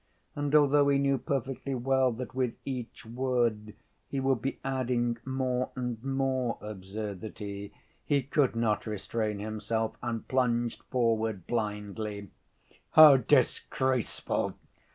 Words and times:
And, 0.35 0.51
though 0.51 0.87
he 0.87 0.97
knew 0.97 1.19
perfectly 1.19 1.75
well 1.75 2.11
that 2.13 2.33
with 2.33 2.55
each 2.65 3.05
word 3.05 3.75
he 4.07 4.19
would 4.19 4.41
be 4.41 4.57
adding 4.65 5.19
more 5.25 5.69
and 5.75 6.03
more 6.03 6.57
absurdity, 6.59 7.71
he 8.03 8.23
could 8.23 8.55
not 8.55 8.87
restrain 8.87 9.37
himself, 9.37 9.95
and 10.01 10.27
plunged 10.27 10.81
forward 10.89 11.45
blindly. 11.45 12.31
"How 12.93 13.17
disgraceful!" 13.17 14.57